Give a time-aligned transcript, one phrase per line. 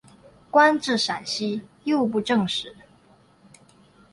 [0.49, 2.75] 官至陕西右布政使。